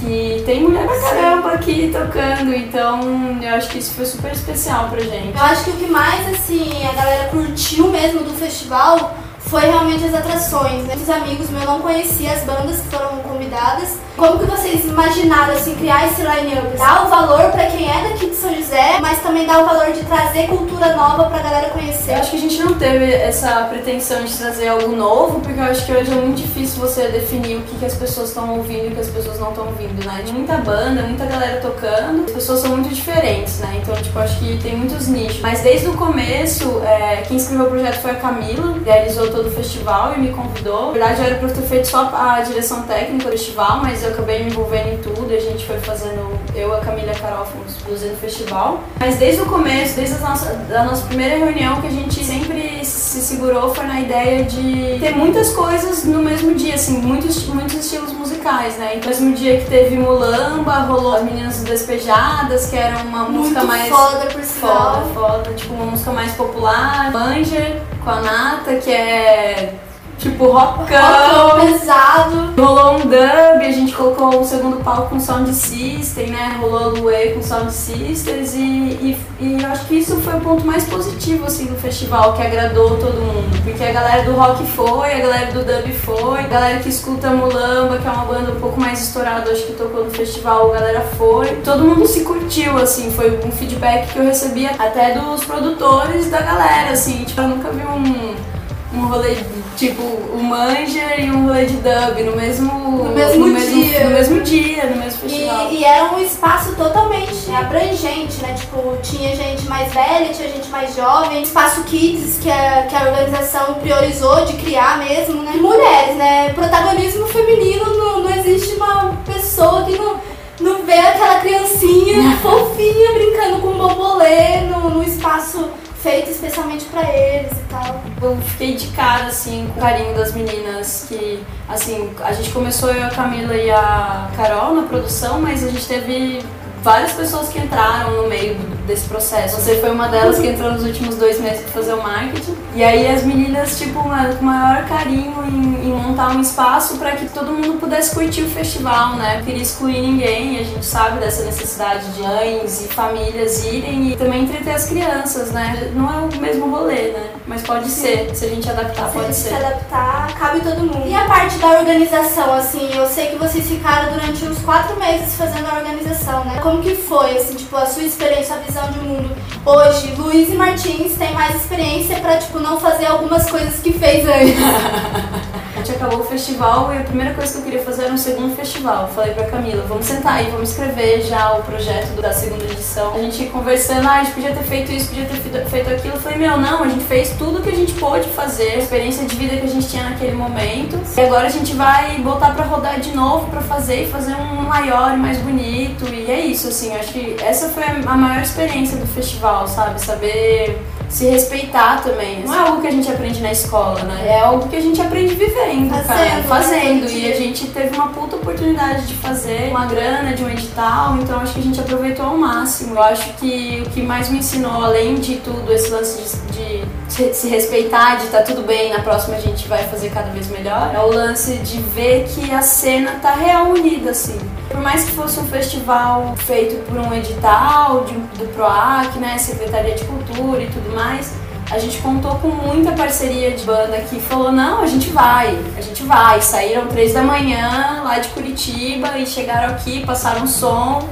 que 0.00 0.42
tem 0.44 0.62
mulher 0.62 0.86
pra 0.86 1.00
caramba 1.00 1.52
aqui 1.52 1.90
tocando, 1.92 2.54
então 2.54 3.00
eu 3.42 3.54
acho 3.54 3.68
que 3.68 3.78
isso 3.78 3.94
foi 3.94 4.04
super 4.04 4.32
especial 4.32 4.88
pra 4.88 5.00
gente. 5.00 5.36
Eu 5.36 5.44
acho 5.44 5.64
que 5.64 5.70
o 5.70 5.72
que 5.74 5.86
mais, 5.86 6.28
assim, 6.28 6.86
a 6.86 6.92
galera 6.92 7.28
curtiu 7.30 7.88
mesmo 7.88 8.20
do 8.20 8.34
festival 8.34 9.16
foi 9.46 9.60
realmente 9.62 10.04
as 10.04 10.14
atrações, 10.14 10.84
né? 10.84 10.94
Os 10.96 11.08
amigos 11.08 11.48
meus 11.50 11.64
não 11.64 11.80
conheciam 11.80 12.32
as 12.32 12.42
bandas 12.42 12.80
que 12.80 12.88
foram 12.88 13.18
convidadas. 13.18 13.96
Como 14.16 14.38
que 14.38 14.46
vocês 14.46 14.84
imaginaram, 14.86 15.52
assim, 15.52 15.74
criar 15.74 16.06
esse 16.06 16.22
line-up? 16.22 16.76
Dar 16.78 17.06
o 17.06 17.10
valor 17.10 17.50
pra 17.52 17.66
quem 17.66 17.86
é 17.88 18.08
daqui 18.08 18.30
de 18.30 18.34
São 18.34 18.52
José, 18.54 18.98
mas 19.00 19.20
também 19.20 19.46
dar 19.46 19.62
o 19.62 19.66
valor 19.66 19.92
de 19.92 20.02
trazer 20.04 20.48
cultura 20.48 20.96
nova 20.96 21.26
pra 21.26 21.38
galera 21.40 21.68
conhecer. 21.68 22.12
Eu 22.12 22.16
acho 22.16 22.30
que 22.30 22.36
a 22.38 22.40
gente 22.40 22.58
não 22.60 22.74
teve 22.74 23.12
essa 23.12 23.64
pretensão 23.64 24.24
de 24.24 24.34
trazer 24.34 24.68
algo 24.68 24.96
novo, 24.96 25.40
porque 25.40 25.60
eu 25.60 25.64
acho 25.64 25.84
que 25.84 25.92
hoje 25.92 26.10
é 26.10 26.14
muito 26.14 26.38
difícil 26.38 26.80
você 26.80 27.08
definir 27.08 27.58
o 27.58 27.62
que, 27.62 27.78
que 27.78 27.84
as 27.84 27.94
pessoas 27.94 28.30
estão 28.30 28.56
ouvindo 28.56 28.86
e 28.86 28.88
o 28.88 28.90
que 28.92 29.00
as 29.00 29.10
pessoas 29.10 29.38
não 29.38 29.50
estão 29.50 29.66
ouvindo, 29.66 30.04
né? 30.06 30.22
Tem 30.24 30.32
muita 30.32 30.56
banda, 30.56 31.02
muita 31.02 31.26
galera 31.26 31.60
tocando, 31.60 32.24
as 32.24 32.32
pessoas 32.32 32.60
são 32.60 32.70
muito 32.70 32.88
diferentes, 32.88 33.58
né? 33.58 33.80
Então, 33.82 33.94
tipo, 33.96 34.18
acho 34.18 34.38
que 34.38 34.58
tem 34.62 34.76
muitos 34.76 35.08
nichos. 35.08 35.40
Mas 35.40 35.60
desde 35.60 35.88
o 35.88 35.92
começo, 35.92 36.80
é, 36.84 37.22
quem 37.28 37.36
escreveu 37.36 37.66
o 37.66 37.68
projeto 37.68 38.00
foi 38.00 38.12
a 38.12 38.14
Camila, 38.14 38.74
realizou 38.82 39.30
todo 39.36 39.48
o 39.48 39.50
festival 39.50 40.14
e 40.16 40.18
me 40.18 40.32
convidou. 40.32 40.86
Na 40.86 40.92
verdade, 40.92 41.22
era 41.22 41.34
pra 41.36 41.48
ter 41.48 41.62
feito 41.62 41.88
só 41.88 42.10
a 42.14 42.40
direção 42.40 42.82
técnica 42.82 43.26
do 43.26 43.30
festival, 43.32 43.80
mas 43.82 44.02
eu 44.02 44.10
acabei 44.10 44.42
me 44.42 44.50
envolvendo 44.50 44.94
em 44.94 44.96
tudo 44.98 45.30
e 45.30 45.36
a 45.36 45.40
gente 45.40 45.66
foi 45.66 45.78
fazendo, 45.78 46.38
eu, 46.54 46.74
a 46.74 46.80
Camila 46.80 47.12
a 47.12 47.14
Carol 47.14 47.44
fomos 47.44 47.74
produzindo 47.82 48.14
o 48.14 48.16
festival. 48.16 48.80
Mas 48.98 49.16
desde 49.16 49.42
o 49.42 49.46
começo, 49.46 49.94
desde 49.94 50.16
a 50.16 50.18
nossa, 50.28 50.54
da 50.54 50.84
nossa 50.84 51.06
primeira 51.06 51.36
reunião, 51.36 51.80
que 51.82 51.88
a 51.88 51.90
gente 51.90 52.24
sempre 52.24 52.84
se 52.84 53.20
segurou 53.20 53.74
foi 53.74 53.84
na 53.84 54.00
ideia 54.00 54.44
de 54.44 54.98
ter 54.98 55.14
muitas 55.14 55.52
coisas 55.52 56.04
no 56.04 56.20
mesmo 56.22 56.54
dia, 56.54 56.74
assim, 56.74 56.98
muitos, 57.02 57.46
muitos 57.46 57.74
estilos 57.74 58.12
musicais, 58.12 58.78
né? 58.78 58.98
No 59.02 59.06
mesmo 59.06 59.34
dia 59.34 59.60
que 59.60 59.66
teve 59.66 59.98
Mulamba, 59.98 60.78
rolou 60.80 61.14
As 61.14 61.24
Meninas 61.24 61.62
Despejadas, 61.62 62.70
que 62.70 62.76
era 62.76 62.98
uma 63.02 63.24
Muito 63.24 63.38
música 63.38 63.64
mais. 63.64 63.88
foda 63.88 64.26
por. 64.26 64.46
Foda, 64.46 65.02
foda, 65.12 65.52
tipo 65.54 65.74
uma 65.74 65.86
música 65.86 66.10
mais 66.12 66.32
popular. 66.32 67.12
Manger 67.12 67.82
com 68.06 68.10
a 68.12 68.20
Nata, 68.20 68.76
que 68.76 68.92
é 68.92 69.74
tipo 70.18 70.46
rockão. 70.46 70.86
Rockão 70.86 71.66
pesado. 71.66 72.54
Rolou 72.60 72.94
um 72.96 73.00
dub, 73.00 73.66
a 73.66 73.72
gente 73.72 73.92
colocou 73.92 74.40
o 74.40 74.44
segundo 74.44 74.82
palco 74.82 75.10
com 75.10 75.20
Sound 75.20 75.52
System, 75.52 76.28
né? 76.28 76.56
Rolou 76.60 76.88
o 76.88 77.00
Luê 77.00 77.28
com 77.28 77.42
Sound 77.42 77.72
Systems 77.72 78.54
e, 78.54 78.58
e, 78.58 79.18
e 79.40 79.62
eu 79.62 79.70
acho 79.70 79.86
que 79.86 79.96
isso 79.96 80.16
foi 80.20 80.34
o 80.34 80.40
ponto 80.40 80.66
mais 80.66 80.84
positivo 80.84 81.46
assim 81.46 81.66
do 81.66 81.76
festival, 81.76 82.34
que 82.34 82.42
agradou 82.42 82.96
todo 82.96 83.20
mundo. 83.20 83.62
Porque 83.62 83.82
a 83.82 83.92
galera 83.92 84.22
do 84.24 84.32
rock 84.32 84.64
foi, 84.66 85.12
a 85.12 85.18
galera 85.18 85.52
do 85.52 85.64
dub 85.64 85.92
foi, 85.92 86.40
a 86.40 86.48
galera 86.48 86.78
que 86.78 86.88
escuta 86.88 87.30
Mulamba, 87.30 87.98
que 87.98 88.06
é 88.06 88.10
uma 88.10 88.24
banda 88.24 88.52
um 88.52 88.60
pouco 88.60 88.80
mais 88.80 89.00
estourada, 89.02 89.50
acho 89.50 89.66
que 89.66 89.72
tocou 89.74 90.04
no 90.04 90.10
festival, 90.10 90.70
a 90.70 90.74
galera 90.74 91.00
foi. 91.16 91.56
Todo 91.56 91.84
mundo 91.84 92.06
se 92.06 92.20
curtiu, 92.20 92.76
assim, 92.78 93.10
foi 93.10 93.38
um 93.44 93.50
feedback 93.50 94.12
que 94.12 94.18
eu 94.18 94.24
recebia 94.24 94.70
até 94.78 95.14
dos 95.14 95.44
produtores 95.44 96.30
da 96.30 96.40
galera, 96.40 96.90
assim, 96.90 97.24
tipo, 97.24 97.40
eu 97.40 97.48
nunca 97.48 97.70
vi 97.70 97.82
um 97.82 98.55
um 98.92 99.06
rolê 99.06 99.36
tipo 99.76 100.02
o 100.02 100.42
Manja 100.42 101.16
e 101.18 101.30
um 101.30 101.46
rolê 101.46 101.66
de 101.66 101.76
dub 101.76 102.22
no 102.22 102.36
mesmo, 102.36 103.04
no 103.04 103.10
mesmo, 103.10 103.46
no 103.46 103.60
dia. 103.60 104.04
no 104.04 104.10
mesmo 104.10 104.40
dia, 104.42 104.86
no 104.86 104.96
mesmo 104.96 105.20
festival. 105.20 105.68
E, 105.70 105.76
e, 105.76 105.84
era 105.84 106.04
um 106.12 106.18
espaço 106.18 106.74
totalmente 106.76 107.50
abrangente, 107.50 108.40
né? 108.42 108.54
Tipo, 108.54 108.96
tinha 109.02 109.34
gente 109.34 109.66
mais 109.66 109.92
velha, 109.92 110.32
tinha 110.32 110.48
gente 110.48 110.68
mais 110.68 110.94
jovem, 110.94 111.42
espaço 111.42 111.82
kids 111.84 112.38
que 112.38 112.50
a, 112.50 112.86
que 112.88 112.94
a 112.94 113.02
organização 113.02 113.74
priorizou 113.74 114.44
de 114.44 114.54
criar 114.54 114.98
mesmo, 114.98 115.42
né? 115.42 115.52
E 115.54 115.58
mulheres, 115.58 116.16
né? 116.16 116.52
Protagonismo 116.54 117.26
feminino 117.26 117.84
não, 117.96 118.20
não 118.20 118.30
existe 118.30 118.74
uma 118.76 119.16
pessoa 119.26 119.84
que 119.84 119.98
não 119.98 120.36
não 120.58 120.82
vê 120.84 120.94
aquela 120.94 121.40
criancinha 121.40 122.34
fofinha 122.40 123.12
brincando 123.12 123.60
com 123.60 123.68
um 123.68 123.76
bobolê 123.76 124.62
no, 124.62 124.88
no 124.88 125.02
espaço 125.02 125.68
feito 126.02 126.30
especialmente 126.30 126.84
para 126.86 127.02
eles 127.10 127.52
e 127.52 127.64
tal. 127.68 128.02
Eu 128.22 128.36
fiquei 128.38 128.76
de 128.76 128.88
cara, 128.88 129.26
assim, 129.26 129.68
com 129.72 129.78
o 129.78 129.82
carinho 129.82 130.14
das 130.14 130.32
meninas 130.34 131.06
que, 131.08 131.42
assim, 131.68 132.10
a 132.20 132.32
gente 132.32 132.50
começou 132.50 132.92
eu, 132.92 133.04
a 133.04 133.10
Camila 133.10 133.54
e 133.54 133.70
a 133.70 134.30
Carol 134.36 134.74
na 134.74 134.82
produção, 134.82 135.40
mas 135.40 135.64
a 135.64 135.68
gente 135.68 135.86
teve 135.86 136.42
várias 136.86 137.12
pessoas 137.14 137.48
que 137.48 137.58
entraram 137.58 138.22
no 138.22 138.28
meio 138.28 138.54
desse 138.86 139.08
processo. 139.08 139.60
Você 139.60 139.80
foi 139.80 139.90
uma 139.90 140.06
delas 140.06 140.38
que 140.38 140.46
entrou 140.46 140.70
nos 140.70 140.84
últimos 140.84 141.16
dois 141.16 141.40
meses 141.40 141.62
para 141.62 141.72
fazer 141.72 141.94
o 141.94 142.00
marketing. 142.00 142.56
E 142.76 142.84
aí 142.84 143.08
as 143.08 143.24
meninas, 143.24 143.76
tipo, 143.76 144.04
com 144.04 144.44
maior 144.44 144.86
carinho 144.86 145.34
em, 145.48 145.88
em 145.88 145.92
montar 145.92 146.28
um 146.36 146.40
espaço 146.40 146.96
para 146.96 147.16
que 147.16 147.28
todo 147.28 147.50
mundo 147.50 147.80
pudesse 147.80 148.14
curtir 148.14 148.42
o 148.42 148.48
festival, 148.48 149.16
né? 149.16 149.42
Queria 149.44 149.62
excluir 149.62 150.00
ninguém, 150.00 150.60
a 150.60 150.62
gente 150.62 150.86
sabe 150.86 151.18
dessa 151.18 151.44
necessidade 151.44 152.06
de 152.12 152.22
mães 152.22 152.84
e 152.84 152.88
famílias 152.88 153.64
irem 153.64 154.12
e 154.12 154.16
também 154.16 154.44
entreter 154.44 154.72
as 154.72 154.88
crianças, 154.88 155.50
né? 155.50 155.90
Não 155.92 156.08
é 156.08 156.18
o 156.18 156.40
mesmo 156.40 156.70
rolê, 156.70 157.08
né? 157.08 157.30
Mas 157.46 157.62
pode 157.62 157.88
Sim. 157.88 158.02
ser, 158.02 158.34
se 158.34 158.44
a 158.44 158.48
gente 158.48 158.68
adaptar, 158.68 159.06
se 159.06 159.12
pode 159.12 159.24
a 159.24 159.28
gente 159.28 159.36
ser. 159.36 159.48
Se 159.50 159.54
adaptar, 159.54 160.34
cabe 160.34 160.60
todo 160.60 160.78
mundo. 160.80 161.06
E 161.06 161.14
a 161.14 161.24
parte 161.26 161.56
da 161.58 161.78
organização, 161.78 162.52
assim, 162.52 162.90
eu 162.96 163.06
sei 163.06 163.28
que 163.28 163.36
vocês 163.36 163.68
ficaram 163.68 164.12
durante 164.12 164.44
uns 164.44 164.58
quatro 164.58 164.98
meses 164.98 165.36
fazendo 165.36 165.66
a 165.70 165.76
organização, 165.76 166.44
né? 166.44 166.58
Como 166.60 166.82
que 166.82 166.96
foi, 166.96 167.36
assim, 167.36 167.54
tipo, 167.54 167.76
a 167.76 167.86
sua 167.86 168.02
experiência, 168.02 168.56
a 168.56 168.58
visão 168.58 168.90
de 168.90 168.98
mundo? 168.98 169.30
Hoje, 169.64 170.12
Luiz 170.18 170.48
e 170.48 170.56
Martins 170.56 171.14
têm 171.14 171.32
mais 171.34 171.54
experiência 171.54 172.16
pra, 172.16 172.36
tipo, 172.36 172.58
não 172.58 172.80
fazer 172.80 173.06
algumas 173.06 173.48
coisas 173.48 173.78
que 173.78 173.92
fez 173.92 174.26
antes. 174.28 174.56
a 175.76 175.80
gente 175.80 175.92
acabou 175.92 176.20
o 176.20 176.24
festival 176.24 176.94
e 176.94 176.98
a 176.98 177.02
primeira 177.02 177.34
coisa 177.34 177.52
que 177.52 177.58
eu 177.58 177.62
queria 177.64 177.82
fazer 177.82 178.04
era 178.04 178.12
um 178.14 178.16
segundo 178.16 178.56
festival. 178.56 179.02
Eu 179.02 179.08
falei 179.08 179.34
pra 179.34 179.44
Camila, 179.44 179.84
vamos 179.86 180.06
sentar 180.06 180.38
aí, 180.38 180.50
vamos 180.50 180.70
escrever 180.70 181.20
já 181.20 181.52
o 181.52 181.62
projeto 181.62 182.18
da 182.20 182.32
segunda 182.32 182.64
edição. 182.64 183.14
A 183.14 183.18
gente 183.18 183.44
conversando, 183.46 184.08
ah, 184.08 184.12
a 184.14 184.24
gente 184.24 184.32
podia 184.32 184.54
ter 184.54 184.64
feito 184.64 184.90
isso, 184.90 185.08
podia 185.08 185.26
ter 185.26 185.66
feito 185.66 185.90
aquilo. 185.90 186.14
Eu 186.14 186.20
falei, 186.20 186.38
meu, 186.38 186.56
não, 186.56 186.82
a 186.82 186.88
gente 186.88 187.04
fez 187.04 187.34
tudo 187.36 187.62
que 187.62 187.68
a 187.68 187.74
gente 187.74 187.92
pôde 187.92 188.26
fazer, 188.30 188.70
a 188.70 188.78
experiência 188.78 189.26
de 189.26 189.36
vida 189.36 189.54
que 189.54 189.66
a 189.66 189.68
gente 189.68 189.86
tinha 189.86 190.04
naquele 190.04 190.32
momento. 190.34 190.98
E 191.14 191.20
agora 191.20 191.46
a 191.46 191.50
gente 191.50 191.74
vai 191.74 192.18
botar 192.20 192.52
pra 192.54 192.64
rodar 192.64 192.98
de 192.98 193.14
novo 193.14 193.50
pra 193.50 193.60
fazer 193.60 194.04
e 194.04 194.06
fazer 194.10 194.34
um 194.34 194.62
maior 194.62 195.12
e 195.12 195.18
mais 195.18 195.36
bonito. 195.38 196.06
E 196.08 196.30
é 196.30 196.40
isso, 196.40 196.68
assim, 196.68 196.96
acho 196.96 197.12
que 197.12 197.36
essa 197.42 197.68
foi 197.68 197.82
a 197.84 198.16
maior 198.16 198.42
experiência 198.42 198.96
do 198.96 199.06
festival, 199.06 199.68
sabe? 199.68 200.00
Saber 200.00 200.80
se 201.08 201.26
respeitar 201.26 202.02
também. 202.02 202.42
Não 202.44 202.54
é 202.54 202.58
algo 202.58 202.80
que 202.80 202.86
a 202.86 202.90
gente 202.90 203.10
aprende 203.10 203.40
na 203.40 203.52
escola, 203.52 204.02
né? 204.02 204.26
É 204.28 204.40
algo 204.40 204.68
que 204.68 204.76
a 204.76 204.80
gente 204.80 205.00
aprende 205.00 205.34
vivendo, 205.34 205.90
fazendo, 205.90 206.06
cara. 206.08 206.42
Fazendo. 206.42 207.10
E 207.10 207.32
a 207.32 207.36
gente 207.36 207.68
teve 207.68 207.94
uma 207.94 208.08
puta 208.08 208.36
oportunidade 208.36 209.06
de 209.06 209.14
fazer 209.14 209.70
uma 209.70 209.86
grana 209.86 210.34
de 210.34 210.44
um 210.44 210.50
edital, 210.50 211.16
então 211.18 211.40
acho 211.40 211.54
que 211.54 211.60
a 211.60 211.62
gente 211.62 211.80
aproveitou 211.80 212.26
ao 212.26 212.36
máximo. 212.36 212.94
Eu 212.94 213.02
acho 213.02 213.32
que 213.34 213.82
o 213.86 213.90
que 213.90 214.02
mais 214.02 214.28
me 214.28 214.38
ensinou, 214.38 214.84
além 214.84 215.14
de 215.16 215.36
tudo, 215.36 215.72
esse 215.72 215.90
lance 215.90 216.38
de, 216.52 216.84
de 217.14 217.34
se 217.34 217.48
respeitar, 217.48 218.16
de 218.16 218.26
tá 218.26 218.42
tudo 218.42 218.62
bem, 218.62 218.92
na 218.92 219.00
próxima 219.00 219.36
a 219.36 219.40
gente 219.40 219.68
vai 219.68 219.84
fazer 219.84 220.10
cada 220.10 220.30
vez 220.30 220.48
melhor, 220.48 220.92
é 220.94 220.98
o 220.98 221.08
lance 221.08 221.56
de 221.58 221.78
ver 221.78 222.24
que 222.24 222.52
a 222.52 222.62
cena 222.62 223.18
tá 223.22 223.32
real 223.32 223.70
unida, 223.70 224.10
assim. 224.10 224.38
Por 224.68 224.80
mais 224.80 225.04
que 225.04 225.12
fosse 225.12 225.38
um 225.38 225.46
festival 225.46 226.34
feito 226.36 226.84
por 226.86 226.98
um 226.98 227.14
edital 227.14 228.04
de, 228.04 228.14
do 228.38 228.52
PROAC, 228.52 229.16
né, 229.18 229.38
Secretaria 229.38 229.94
de 229.94 230.04
Cultura 230.04 230.25
e 230.60 230.66
tudo 230.66 230.94
mais, 230.94 231.34
a 231.70 231.78
gente 231.78 231.98
contou 231.98 232.36
com 232.36 232.48
muita 232.48 232.92
parceria 232.92 233.50
de 233.52 233.64
banda 233.64 233.98
que 233.98 234.20
falou, 234.20 234.52
não, 234.52 234.82
a 234.82 234.86
gente 234.86 235.10
vai, 235.10 235.58
a 235.76 235.80
gente 235.80 236.02
vai. 236.04 236.40
Saíram 236.40 236.86
três 236.86 237.12
da 237.12 237.22
manhã 237.22 238.02
lá 238.04 238.18
de 238.18 238.28
Curitiba 238.28 239.18
e 239.18 239.26
chegaram 239.26 239.74
aqui, 239.74 240.04
passaram 240.06 240.46
som 240.46 241.08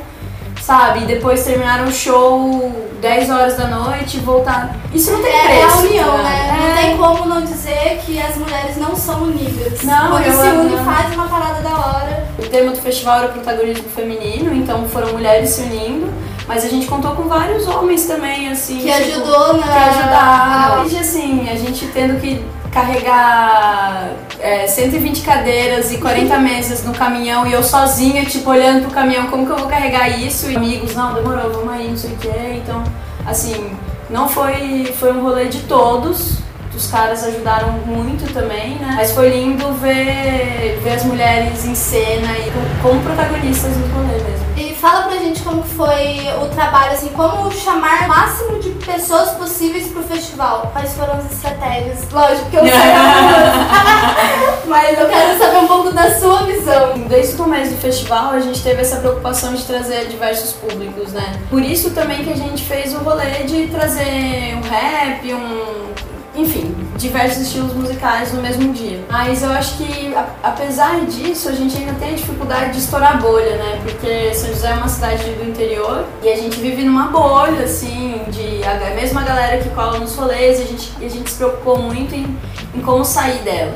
sabe? 0.64 1.02
E 1.02 1.06
depois 1.06 1.44
terminaram 1.44 1.84
o 1.84 1.92
show 1.92 2.72
10 3.00 3.30
horas 3.30 3.56
da 3.56 3.66
noite 3.66 4.16
e 4.16 4.20
voltaram. 4.20 4.70
Isso 4.94 5.12
não 5.12 5.22
tem 5.22 5.32
é, 5.32 5.44
preço. 5.44 5.60
É 5.60 5.64
a 5.64 5.76
união, 5.76 6.16
né? 6.18 6.22
né? 6.22 6.48
É. 6.48 6.68
Não 6.68 6.76
tem 6.76 6.96
como 6.96 7.28
não 7.28 7.42
dizer 7.42 8.00
que 8.04 8.18
as 8.18 8.36
mulheres 8.36 8.76
não 8.78 8.96
são 8.96 9.24
unidas. 9.24 9.82
Não, 9.82 10.10
Quando 10.10 10.24
se 10.24 10.48
une, 10.48 10.84
faz 10.84 11.14
uma 11.14 11.28
parada 11.28 11.60
da 11.60 11.70
hora. 11.70 12.26
O 12.38 12.42
tema 12.48 12.72
do 12.72 12.80
festival 12.80 13.18
era 13.18 13.28
protagonismo 13.28 13.88
feminino, 13.90 14.54
então 14.54 14.88
foram 14.88 15.12
mulheres 15.12 15.50
se 15.50 15.62
unindo. 15.62 16.10
Mas 16.46 16.64
a 16.64 16.68
gente 16.68 16.86
contou 16.86 17.12
com 17.12 17.22
vários 17.22 17.66
homens 17.66 18.04
também, 18.06 18.48
assim. 18.50 18.78
Que 18.78 18.92
tipo, 18.92 19.20
ajudou, 19.20 19.54
né? 19.54 19.62
Que 19.62 19.98
ajudaram. 19.98 20.88
E 20.88 20.98
assim, 20.98 21.48
a 21.48 21.56
gente 21.56 21.86
tendo 21.86 22.20
que 22.20 22.44
carregar 22.70 24.10
é, 24.40 24.66
120 24.66 25.22
cadeiras 25.22 25.92
e 25.92 25.98
40 25.98 26.36
mesas 26.40 26.84
no 26.84 26.92
caminhão 26.92 27.46
e 27.46 27.52
eu 27.52 27.62
sozinha, 27.62 28.24
tipo, 28.24 28.50
olhando 28.50 28.82
pro 28.82 28.90
caminhão, 28.90 29.28
como 29.28 29.46
que 29.46 29.52
eu 29.52 29.58
vou 29.58 29.68
carregar 29.68 30.08
isso? 30.08 30.50
E 30.50 30.56
amigos, 30.56 30.94
não, 30.94 31.14
demorou, 31.14 31.50
vamos 31.52 31.72
aí, 31.72 31.88
não 31.88 31.96
sei 31.96 32.12
o 32.12 32.16
que. 32.16 32.28
Então, 32.28 32.82
assim, 33.24 33.70
não 34.10 34.28
foi, 34.28 34.92
foi 34.98 35.12
um 35.12 35.22
rolê 35.22 35.46
de 35.46 35.60
todos, 35.60 36.38
os 36.76 36.90
caras 36.90 37.24
ajudaram 37.24 37.72
muito 37.86 38.32
também, 38.32 38.74
né? 38.76 38.94
Mas 38.96 39.12
foi 39.12 39.30
lindo 39.30 39.72
ver, 39.74 40.80
ver 40.82 40.94
as 40.94 41.04
mulheres 41.04 41.64
em 41.64 41.74
cena 41.74 42.32
e 42.32 42.52
como 42.82 43.00
protagonistas 43.00 43.72
do 43.76 43.86
rolê 43.94 44.14
mesmo. 44.14 44.46
E 44.56 44.73
fala 44.84 45.04
pra 45.04 45.16
gente 45.16 45.42
como 45.42 45.62
foi 45.62 46.28
o 46.42 46.48
trabalho, 46.54 46.92
assim, 46.92 47.08
como 47.08 47.50
chamar 47.50 48.02
o 48.02 48.08
máximo 48.08 48.58
de 48.58 48.68
pessoas 48.84 49.30
possíveis 49.30 49.88
pro 49.88 50.02
festival. 50.02 50.68
Quais 50.74 50.92
foram 50.92 51.14
as 51.14 51.32
estratégias? 51.32 52.06
Lógico 52.12 52.50
que 52.50 52.56
eu 52.56 52.64
sei 52.64 52.74
mas 54.68 54.98
eu 54.98 55.08
quero 55.08 55.38
saber 55.38 55.56
um 55.56 55.66
pouco 55.66 55.90
da 55.90 56.14
sua 56.18 56.42
visão. 56.42 56.98
Desde 57.08 57.32
o 57.32 57.38
começo 57.38 57.70
do 57.70 57.80
festival, 57.80 58.32
a 58.32 58.40
gente 58.40 58.62
teve 58.62 58.82
essa 58.82 58.96
preocupação 58.96 59.54
de 59.54 59.64
trazer 59.64 60.06
diversos 60.08 60.52
públicos, 60.52 61.14
né? 61.14 61.32
Por 61.48 61.62
isso 61.62 61.92
também 61.92 62.22
que 62.22 62.30
a 62.30 62.36
gente 62.36 62.62
fez 62.62 62.92
o 62.92 62.98
rolê 62.98 63.44
de 63.44 63.68
trazer 63.68 64.54
um 64.54 64.68
rap, 64.68 65.32
um 65.32 65.94
enfim, 66.34 66.74
diversos 66.96 67.42
estilos 67.42 67.72
musicais 67.74 68.32
no 68.32 68.40
mesmo 68.40 68.72
dia. 68.72 69.00
Mas 69.10 69.42
eu 69.42 69.50
acho 69.50 69.76
que, 69.76 70.14
apesar 70.42 71.00
disso, 71.06 71.48
a 71.48 71.52
gente 71.52 71.76
ainda 71.76 71.92
tem 71.94 72.10
a 72.10 72.14
dificuldade 72.14 72.72
de 72.72 72.78
estourar 72.78 73.20
bolha, 73.20 73.56
né? 73.56 73.80
Porque 73.82 74.34
São 74.34 74.48
José 74.50 74.70
é 74.70 74.74
uma 74.74 74.88
cidade 74.88 75.24
do 75.24 75.48
interior 75.48 76.04
e 76.22 76.28
a 76.28 76.36
gente 76.36 76.58
vive 76.60 76.84
numa 76.84 77.08
bolha, 77.08 77.64
assim, 77.64 78.22
de 78.28 78.62
a 78.64 78.94
mesma 78.94 79.22
galera 79.22 79.62
que 79.62 79.68
cola 79.70 79.98
nos 79.98 80.14
rolês, 80.16 80.58
e 80.58 80.62
a 80.62 80.66
gente, 80.66 80.92
a 80.98 81.08
gente 81.08 81.30
se 81.30 81.36
preocupou 81.36 81.78
muito 81.78 82.14
em, 82.14 82.36
em 82.74 82.80
como 82.80 83.04
sair 83.04 83.42
dela. 83.42 83.74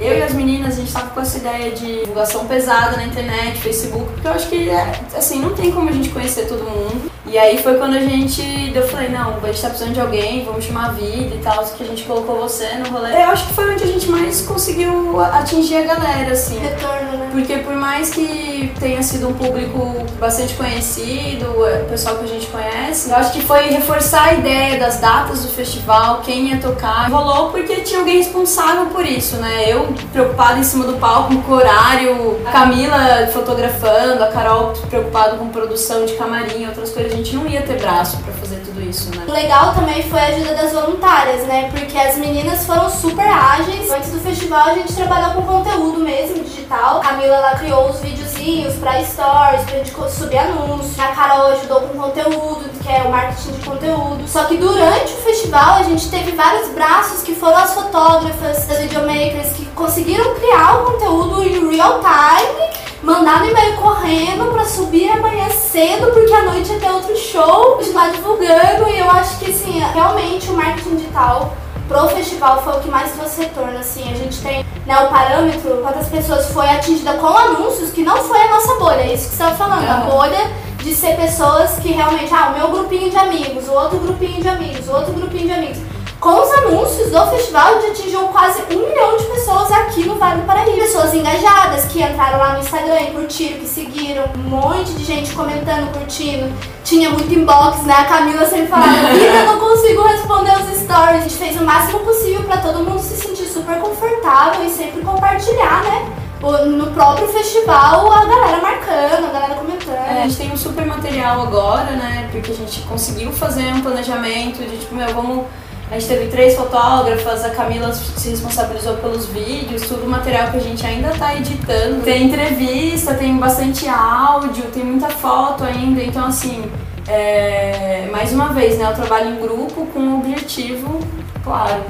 Eu 0.00 0.16
e 0.16 0.22
as 0.22 0.32
meninas, 0.32 0.74
a 0.74 0.76
gente 0.80 0.90
tava 0.90 1.10
com 1.10 1.20
essa 1.20 1.36
ideia 1.36 1.72
de 1.72 2.00
divulgação 2.00 2.46
pesada 2.46 2.96
na 2.96 3.04
internet, 3.04 3.60
Facebook, 3.60 4.10
porque 4.14 4.26
eu 4.26 4.32
acho 4.32 4.48
que, 4.48 4.70
é, 4.70 4.92
assim, 5.14 5.40
não 5.40 5.54
tem 5.54 5.70
como 5.70 5.90
a 5.90 5.92
gente 5.92 6.08
conhecer 6.08 6.46
todo 6.46 6.64
mundo. 6.64 7.10
E 7.26 7.38
aí 7.38 7.58
foi 7.62 7.74
quando 7.74 7.94
a 7.94 8.00
gente, 8.00 8.72
eu 8.74 8.86
falei, 8.88 9.08
não, 9.08 9.36
a 9.42 9.46
gente 9.46 9.60
tá 9.60 9.68
precisando 9.68 9.94
de 9.94 10.00
alguém, 10.00 10.44
vamos 10.44 10.64
chamar 10.64 10.86
a 10.86 10.92
vida 10.92 11.34
e 11.34 11.38
tal, 11.42 11.64
que 11.64 11.82
a 11.82 11.86
gente 11.86 12.04
colocou 12.04 12.40
você 12.40 12.74
no 12.74 12.88
rolê. 12.90 13.12
Eu 13.12 13.28
acho 13.28 13.46
que 13.46 13.52
foi 13.54 13.72
onde 13.72 13.84
a 13.84 13.86
gente 13.86 14.08
mais 14.08 14.42
conseguiu 14.42 15.20
atingir 15.20 15.76
a 15.76 15.82
galera, 15.82 16.32
assim. 16.32 16.58
Retorno, 16.58 17.18
né? 17.18 17.28
Porque 17.30 17.58
por 17.58 17.74
mais 17.74 18.10
que 18.10 18.72
tenha 18.80 19.02
sido 19.02 19.28
um 19.28 19.34
público 19.34 20.04
bastante 20.18 20.54
conhecido, 20.54 21.46
o 21.46 21.88
pessoal 21.88 22.16
que 22.16 22.24
a 22.24 22.28
gente 22.28 22.46
conhece, 22.48 23.10
eu 23.10 23.16
acho 23.16 23.32
que 23.32 23.42
foi 23.42 23.68
reforçar 23.68 24.30
a 24.30 24.32
ideia 24.34 24.78
das 24.78 24.98
datas 24.98 25.44
do 25.44 25.48
festival, 25.48 26.22
quem 26.24 26.48
ia 26.48 26.58
tocar. 26.58 27.08
Rolou 27.10 27.50
porque 27.50 27.76
tinha 27.76 28.00
alguém 28.00 28.16
responsável 28.16 28.86
por 28.86 29.06
isso, 29.06 29.36
né? 29.36 29.64
Eu 29.68 29.88
preocupada 30.12 30.58
em 30.58 30.64
cima 30.64 30.84
do 30.84 30.94
palco 30.94 31.36
com 31.42 31.52
o 31.52 31.54
horário, 31.54 32.40
a 32.44 32.50
Camila 32.50 33.28
fotografando, 33.32 34.22
a 34.24 34.28
Carol 34.28 34.72
preocupada 34.88 35.36
com 35.36 35.48
produção 35.48 36.04
de 36.04 36.14
camarim, 36.14 36.66
outras 36.66 36.90
coisas 36.90 37.09
gente 37.16 37.34
não 37.34 37.46
ia 37.46 37.62
ter 37.62 37.78
braço 37.78 38.18
para 38.18 38.32
fazer 38.34 38.56
tudo 38.56 38.80
isso, 38.80 39.10
né? 39.16 39.24
O 39.26 39.32
legal 39.32 39.74
também 39.74 40.02
foi 40.02 40.20
a 40.20 40.26
ajuda 40.26 40.54
das 40.54 40.72
voluntárias, 40.72 41.46
né? 41.46 41.70
Porque 41.70 41.96
as 41.96 42.16
meninas 42.16 42.64
foram 42.66 42.88
super 42.90 43.26
ágeis. 43.26 43.90
Antes 43.90 44.10
do 44.10 44.20
festival 44.20 44.68
a 44.68 44.74
gente 44.74 44.92
trabalhou 44.94 45.34
com 45.34 45.42
conteúdo 45.42 46.00
mesmo, 46.00 46.42
digital. 46.44 47.00
A 47.00 47.04
Camila 47.04 47.36
ela 47.36 47.54
criou 47.56 47.90
os 47.90 48.00
videozinhos 48.00 48.74
pra 48.76 49.02
stories, 49.04 49.64
pra 49.64 49.78
gente 49.78 49.92
subir 50.10 50.38
anúncios. 50.38 50.98
A 50.98 51.08
Carol 51.08 51.46
ajudou 51.48 51.80
com 51.82 51.98
conteúdo, 51.98 52.70
que 52.82 52.88
é 52.88 53.02
o 53.02 53.10
marketing 53.10 53.52
de 53.52 53.64
conteúdo. 53.66 54.28
Só 54.28 54.44
que 54.44 54.56
durante 54.56 55.12
o 55.12 55.16
festival 55.16 55.76
a 55.76 55.82
gente 55.82 56.08
teve 56.10 56.32
vários 56.32 56.68
braços 56.70 57.22
que 57.22 57.34
foram 57.34 57.56
as 57.56 57.74
fotógrafas, 57.74 58.70
as 58.70 58.78
videomakers 58.78 59.52
que 59.52 59.66
conseguiram 59.66 60.34
criar 60.36 60.80
o 60.80 60.92
conteúdo 60.92 61.42
em 61.42 61.70
real 61.74 62.00
time 62.00 62.69
mandar 63.02 63.40
no 63.40 63.50
e-mail 63.50 63.76
correndo 63.76 64.52
pra 64.52 64.64
subir 64.64 65.10
amanhã 65.10 65.48
cedo, 65.50 66.12
porque 66.12 66.32
à 66.32 66.42
noite 66.42 66.72
ia 66.72 66.78
ter 66.78 66.90
outro 66.90 67.16
show, 67.16 67.76
continuar 67.76 68.10
divulgando. 68.10 68.88
E 68.88 68.98
eu 68.98 69.10
acho 69.10 69.38
que, 69.38 69.50
assim, 69.50 69.78
realmente 69.78 70.50
o 70.50 70.54
marketing 70.54 70.96
digital 70.96 71.54
pro 71.88 72.08
festival 72.08 72.62
foi 72.62 72.74
o 72.74 72.80
que 72.80 72.88
mais 72.88 73.12
trouxe 73.12 73.42
retorno, 73.42 73.78
assim. 73.78 74.10
A 74.10 74.14
gente 74.14 74.40
tem 74.40 74.64
né, 74.86 74.98
o 75.00 75.08
parâmetro, 75.08 75.78
quantas 75.82 76.08
pessoas 76.08 76.46
foi 76.52 76.68
atingida 76.68 77.14
com 77.14 77.26
anúncios, 77.26 77.90
que 77.90 78.02
não 78.02 78.16
foi 78.18 78.40
a 78.40 78.50
nossa 78.50 78.74
bolha, 78.74 79.00
é 79.00 79.14
isso 79.14 79.30
que 79.30 79.36
você 79.36 79.42
estava 79.42 79.56
falando. 79.56 79.88
A 79.88 79.96
bolha 80.10 80.50
de 80.78 80.94
ser 80.94 81.16
pessoas 81.16 81.78
que 81.78 81.92
realmente, 81.92 82.32
ah, 82.32 82.52
o 82.54 82.58
meu 82.58 82.70
grupinho 82.70 83.10
de 83.10 83.16
amigos, 83.16 83.68
o 83.68 83.72
outro 83.72 83.98
grupinho 83.98 84.40
de 84.40 84.48
amigos, 84.48 84.88
o 84.88 84.92
outro 84.92 85.12
grupinho 85.12 85.46
de 85.46 85.52
amigos. 85.52 85.78
Com 86.20 86.38
os 86.38 86.52
anúncios 86.52 87.10
do 87.10 87.26
festival, 87.30 87.80
gente 87.80 88.02
atingiu 88.02 88.20
quase 88.28 88.60
um 88.70 88.86
milhão 88.86 89.16
de 89.16 89.24
pessoas 89.24 89.72
aqui 89.72 90.04
no 90.04 90.16
Vale 90.16 90.42
do 90.42 90.46
Paraíba. 90.46 90.76
Pessoas 90.76 91.14
engajadas 91.14 91.86
que 91.86 92.02
entraram 92.02 92.38
lá 92.38 92.52
no 92.52 92.60
Instagram 92.60 93.00
e 93.00 93.10
curtiram, 93.12 93.58
que 93.58 93.66
seguiram. 93.66 94.24
Um 94.36 94.50
monte 94.50 94.92
de 94.92 95.02
gente 95.02 95.32
comentando, 95.32 95.90
curtindo. 95.94 96.52
Tinha 96.84 97.08
muito 97.08 97.32
inbox, 97.32 97.84
né? 97.84 97.94
A 97.94 98.04
Camila 98.04 98.44
sempre 98.44 98.66
falava, 98.66 98.92
eu 98.92 99.46
não 99.46 99.58
consigo 99.58 100.02
responder 100.02 100.52
os 100.58 100.78
stories. 100.80 101.16
A 101.16 101.20
gente 101.20 101.36
fez 101.36 101.58
o 101.58 101.64
máximo 101.64 102.00
possível 102.00 102.42
para 102.42 102.58
todo 102.58 102.80
mundo 102.80 103.00
se 103.00 103.16
sentir 103.16 103.46
super 103.46 103.80
confortável 103.80 104.62
e 104.62 104.68
sempre 104.68 105.00
compartilhar, 105.00 105.82
né? 105.84 106.16
no 106.40 106.86
próprio 106.92 107.28
festival 107.28 108.10
a 108.10 108.24
galera 108.24 108.62
marcando, 108.62 109.26
a 109.26 109.30
galera 109.30 109.54
comentando. 109.56 109.94
É, 109.94 110.22
a 110.22 110.22
gente 110.22 110.36
tem 110.38 110.50
um 110.50 110.56
super 110.56 110.86
material 110.86 111.42
agora, 111.42 111.90
né? 111.92 112.28
Porque 112.32 112.50
a 112.50 112.54
gente 112.54 112.80
conseguiu 112.82 113.30
fazer 113.30 113.72
um 113.74 113.82
planejamento 113.82 114.58
de 114.58 114.78
tipo, 114.78 114.94
meu, 114.94 115.12
vamos 115.12 115.44
a 115.90 115.98
gente 115.98 116.06
teve 116.06 116.30
três 116.30 116.54
fotógrafas, 116.54 117.44
a 117.44 117.50
Camila 117.50 117.92
se 117.92 118.30
responsabilizou 118.30 118.96
pelos 118.98 119.26
vídeos, 119.26 119.82
tudo 119.88 120.06
material 120.06 120.50
que 120.52 120.58
a 120.58 120.60
gente 120.60 120.86
ainda 120.86 121.10
está 121.10 121.34
editando. 121.34 122.02
Tem 122.02 122.26
entrevista, 122.26 123.14
tem 123.14 123.36
bastante 123.36 123.88
áudio, 123.88 124.64
tem 124.72 124.84
muita 124.84 125.08
foto 125.08 125.64
ainda, 125.64 126.00
então 126.00 126.26
assim, 126.26 126.70
é, 127.08 128.08
mais 128.12 128.32
uma 128.32 128.52
vez, 128.52 128.78
né, 128.78 128.88
eu 128.88 128.94
trabalho 128.94 129.30
em 129.30 129.40
grupo 129.40 129.84
com 129.86 129.98
um 129.98 130.20
objetivo 130.20 131.00
claro. 131.42 131.82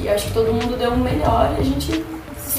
E 0.00 0.08
acho 0.08 0.28
que 0.28 0.32
todo 0.32 0.52
mundo 0.52 0.78
deu 0.78 0.92
o 0.92 0.98
melhor 0.98 1.52
e 1.58 1.60
a 1.60 1.64
gente 1.64 2.04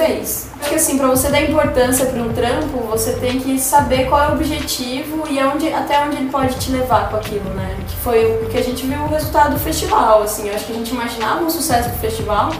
fez. 0.01 0.47
Acho 0.59 0.69
que 0.69 0.75
assim, 0.75 0.97
para 0.97 1.07
você 1.07 1.29
dar 1.29 1.41
importância 1.41 2.05
para 2.05 2.21
um 2.21 2.33
trampo, 2.33 2.79
você 2.89 3.13
tem 3.13 3.39
que 3.39 3.59
saber 3.59 4.07
qual 4.07 4.23
é 4.23 4.29
o 4.29 4.33
objetivo 4.33 5.27
e 5.29 5.39
aonde, 5.39 5.71
até 5.71 6.03
onde 6.03 6.17
ele 6.17 6.29
pode 6.29 6.55
te 6.55 6.71
levar 6.71 7.09
com 7.09 7.17
aquilo, 7.17 7.49
né? 7.51 7.77
Que 7.87 7.95
foi 7.97 8.37
porque 8.41 8.57
a 8.57 8.63
gente 8.63 8.85
viu 8.85 9.01
o 9.01 9.07
resultado 9.07 9.53
do 9.53 9.59
festival, 9.59 10.23
assim, 10.23 10.49
eu 10.49 10.55
acho 10.55 10.65
que 10.65 10.71
a 10.71 10.75
gente 10.75 10.91
imaginava 10.91 11.43
um 11.43 11.49
sucesso 11.49 11.89
do 11.89 11.97
festival, 11.97 12.51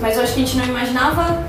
mas 0.00 0.16
eu 0.16 0.22
acho 0.22 0.34
que 0.34 0.42
a 0.42 0.46
gente 0.46 0.56
não 0.56 0.64
imaginava 0.64 1.44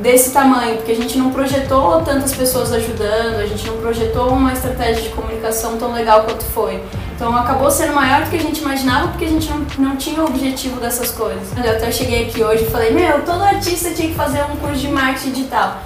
desse 0.00 0.30
tamanho, 0.30 0.76
porque 0.76 0.92
a 0.92 0.96
gente 0.96 1.16
não 1.16 1.30
projetou 1.30 2.02
tantas 2.02 2.34
pessoas 2.34 2.72
ajudando, 2.72 3.40
a 3.40 3.46
gente 3.46 3.66
não 3.66 3.76
projetou 3.78 4.30
uma 4.30 4.52
estratégia 4.52 5.02
de 5.02 5.08
comunicação 5.10 5.76
tão 5.76 5.92
legal 5.92 6.24
quanto 6.24 6.44
foi. 6.44 6.82
Então 7.14 7.34
acabou 7.36 7.70
sendo 7.70 7.94
maior 7.94 8.24
do 8.24 8.30
que 8.30 8.36
a 8.36 8.40
gente 8.40 8.60
imaginava 8.60 9.08
porque 9.08 9.24
a 9.24 9.28
gente 9.28 9.48
não, 9.48 9.66
não 9.78 9.96
tinha 9.96 10.20
o 10.20 10.26
objetivo 10.26 10.80
dessas 10.80 11.10
coisas. 11.10 11.48
Eu 11.56 11.70
até 11.70 11.90
cheguei 11.92 12.24
aqui 12.24 12.42
hoje 12.42 12.64
e 12.64 12.70
falei, 12.70 12.90
meu, 12.90 13.22
todo 13.22 13.42
artista 13.42 13.90
tinha 13.92 14.08
que 14.08 14.14
fazer 14.14 14.42
um 14.42 14.56
curso 14.56 14.76
de 14.76 14.88
marketing 14.88 15.30
digital. 15.30 15.80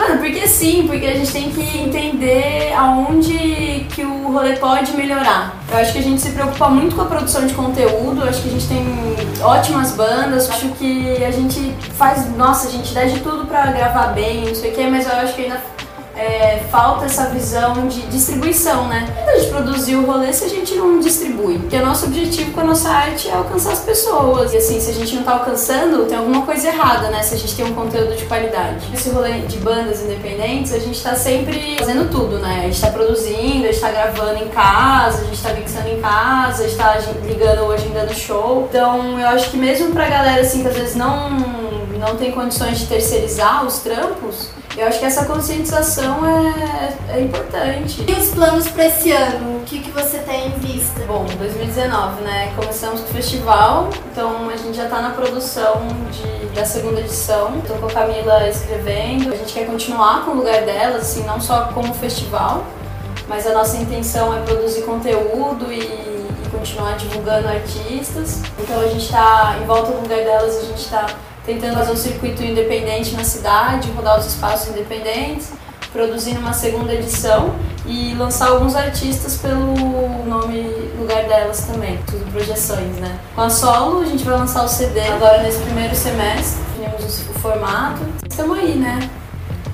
Mano, 0.00 0.16
porque 0.16 0.48
sim, 0.48 0.86
porque 0.86 1.04
a 1.04 1.12
gente 1.12 1.30
tem 1.30 1.50
que 1.50 1.60
entender 1.60 2.72
aonde 2.72 3.86
que 3.94 4.02
o 4.02 4.32
rolê 4.32 4.56
pode 4.56 4.96
melhorar. 4.96 5.54
Eu 5.70 5.76
acho 5.76 5.92
que 5.92 5.98
a 5.98 6.02
gente 6.02 6.22
se 6.22 6.30
preocupa 6.30 6.70
muito 6.70 6.96
com 6.96 7.02
a 7.02 7.04
produção 7.04 7.46
de 7.46 7.52
conteúdo, 7.52 8.24
acho 8.24 8.40
que 8.40 8.48
a 8.48 8.52
gente 8.52 8.66
tem 8.66 8.82
ótimas 9.42 9.92
bandas, 9.92 10.48
acho 10.48 10.70
que 10.70 11.22
a 11.22 11.30
gente 11.30 11.74
faz, 11.98 12.34
nossa, 12.34 12.68
a 12.68 12.70
gente 12.70 12.94
dá 12.94 13.04
de 13.04 13.20
tudo 13.20 13.46
pra 13.46 13.66
gravar 13.72 14.14
bem, 14.14 14.46
não 14.46 14.54
sei 14.54 14.70
o 14.70 14.74
que, 14.74 14.86
mas 14.86 15.06
eu 15.06 15.12
acho 15.12 15.34
que 15.34 15.42
ainda 15.42 15.60
é, 16.20 16.58
falta 16.70 17.06
essa 17.06 17.30
visão 17.30 17.88
de 17.88 18.02
distribuição, 18.02 18.86
né? 18.86 19.08
A 19.26 19.38
gente 19.38 19.50
produzir 19.50 19.96
o 19.96 20.04
rolê 20.04 20.30
se 20.34 20.44
a 20.44 20.48
gente 20.48 20.74
não 20.74 21.00
distribui. 21.00 21.58
Porque 21.58 21.76
o 21.76 21.86
nosso 21.86 22.04
objetivo 22.04 22.52
com 22.52 22.60
a 22.60 22.64
nossa 22.64 22.90
arte 22.90 23.28
é 23.28 23.32
alcançar 23.32 23.72
as 23.72 23.80
pessoas. 23.80 24.52
E 24.52 24.58
assim, 24.58 24.78
se 24.78 24.90
a 24.90 24.92
gente 24.92 25.16
não 25.16 25.22
tá 25.22 25.32
alcançando, 25.32 26.04
tem 26.04 26.18
alguma 26.18 26.42
coisa 26.42 26.68
errada, 26.68 27.08
né? 27.08 27.22
Se 27.22 27.34
a 27.34 27.38
gente 27.38 27.56
tem 27.56 27.64
um 27.64 27.74
conteúdo 27.74 28.14
de 28.14 28.26
qualidade. 28.26 28.86
Esse 28.92 29.08
rolê 29.08 29.40
de 29.40 29.56
bandas 29.58 30.02
independentes, 30.02 30.74
a 30.74 30.78
gente 30.78 31.02
tá 31.02 31.14
sempre 31.14 31.78
fazendo 31.78 32.10
tudo, 32.10 32.38
né? 32.38 32.64
A 32.64 32.66
gente 32.66 32.80
tá 32.82 32.90
produzindo, 32.90 33.64
a 33.64 33.72
gente 33.72 33.80
tá 33.80 33.90
gravando 33.90 34.44
em 34.44 34.48
casa, 34.48 35.22
a 35.22 35.24
gente 35.24 35.42
tá 35.42 35.54
mixando 35.54 35.88
em 35.88 36.00
casa, 36.02 36.64
a 36.64 36.66
gente 36.66 36.76
tá 36.76 36.98
ligando 37.24 37.62
ou 37.62 37.72
agendando 37.72 38.14
show. 38.14 38.66
Então 38.68 39.18
eu 39.18 39.26
acho 39.28 39.50
que 39.50 39.56
mesmo 39.56 39.90
pra 39.92 40.06
galera 40.06 40.42
assim 40.42 40.60
que 40.60 40.68
às 40.68 40.76
vezes 40.76 40.96
não, 40.96 41.30
não 41.98 42.16
tem 42.16 42.30
condições 42.30 42.78
de 42.78 42.86
terceirizar 42.86 43.64
os 43.64 43.78
trampos, 43.78 44.50
eu 44.80 44.86
acho 44.86 44.98
que 44.98 45.04
essa 45.04 45.26
conscientização 45.26 46.26
é, 46.26 47.16
é 47.16 47.20
importante. 47.20 48.02
E 48.08 48.12
os 48.12 48.30
planos 48.30 48.66
para 48.68 48.86
esse 48.86 49.12
ano? 49.12 49.58
O 49.58 49.60
que, 49.64 49.78
que 49.80 49.90
você 49.90 50.18
tem 50.20 50.46
em 50.46 50.58
vista? 50.58 51.00
Bom, 51.06 51.26
2019, 51.38 52.22
né? 52.22 52.50
Começamos 52.56 53.02
com 53.02 53.10
o 53.10 53.12
festival, 53.12 53.90
então 54.10 54.48
a 54.48 54.56
gente 54.56 54.74
já 54.74 54.84
está 54.84 55.02
na 55.02 55.10
produção 55.10 55.86
de, 56.10 56.46
da 56.54 56.64
segunda 56.64 57.00
edição. 57.00 57.58
Estou 57.58 57.76
com 57.76 57.86
a 57.86 57.90
Camila 57.90 58.48
escrevendo. 58.48 59.34
A 59.34 59.36
gente 59.36 59.52
quer 59.52 59.66
continuar 59.66 60.24
com 60.24 60.30
o 60.30 60.36
lugar 60.36 60.62
dela, 60.62 60.96
assim, 60.96 61.24
não 61.24 61.38
só 61.38 61.64
como 61.74 61.92
festival, 61.92 62.64
mas 63.28 63.46
a 63.46 63.52
nossa 63.52 63.76
intenção 63.76 64.34
é 64.34 64.40
produzir 64.40 64.82
conteúdo 64.82 65.70
e, 65.70 66.10
continuar 66.50 66.96
divulgando 66.96 67.46
artistas. 67.48 68.42
Então 68.58 68.80
a 68.80 68.88
gente 68.88 69.04
está 69.04 69.56
em 69.62 69.66
volta 69.66 69.92
do 69.92 70.02
lugar 70.02 70.18
delas, 70.18 70.56
a 70.56 70.62
gente 70.62 70.80
está 70.80 71.06
tentando 71.44 71.74
fazer 71.74 71.92
um 71.92 71.96
circuito 71.96 72.42
independente 72.42 73.14
na 73.14 73.24
cidade, 73.24 73.90
rodar 73.92 74.18
os 74.18 74.26
espaços 74.26 74.68
independentes, 74.68 75.52
produzindo 75.92 76.40
uma 76.40 76.52
segunda 76.52 76.94
edição. 76.94 77.54
e 77.86 78.14
lançar 78.14 78.48
alguns 78.48 78.76
artistas 78.76 79.36
pelo 79.38 79.74
nome 80.24 80.62
lugar 80.98 81.24
delas 81.24 81.66
também, 81.66 81.98
tudo 82.06 82.30
projeções, 82.30 82.96
né? 82.96 83.18
Com 83.34 83.40
a 83.40 83.50
solo 83.50 84.02
a 84.02 84.06
gente 84.06 84.22
vai 84.22 84.38
lançar 84.38 84.64
o 84.64 84.68
CD 84.68 85.00
agora 85.00 85.42
nesse 85.42 85.58
primeiro 85.60 85.94
semestre, 85.94 86.62
definimos 86.76 87.20
o 87.28 87.38
formato. 87.40 88.00
Estamos 88.28 88.58
aí, 88.58 88.76
né? 88.76 89.10